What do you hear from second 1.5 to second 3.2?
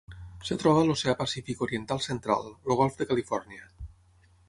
oriental central: el Golf de